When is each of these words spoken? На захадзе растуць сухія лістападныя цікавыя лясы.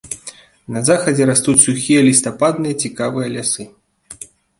На 0.77 0.81
захадзе 0.87 1.27
растуць 1.29 1.53
сухія 1.65 1.99
лістападныя 2.07 2.79
цікавыя 2.87 3.27
лясы. 3.35 3.63